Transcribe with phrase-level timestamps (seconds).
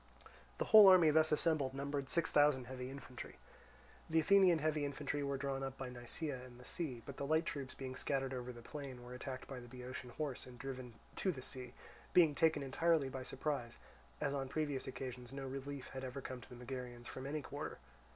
[0.57, 3.35] The whole army thus assembled numbered six thousand heavy infantry.
[4.09, 7.45] The Athenian heavy infantry were drawn up by Nisaea and the sea; but the light
[7.45, 11.31] troops being scattered over the plain were attacked by the Boeotian horse and driven to
[11.31, 11.75] the sea,
[12.13, 13.77] being taken entirely by surprise,
[14.19, 17.77] as on previous occasions no relief had ever come to the Megarians from any quarter.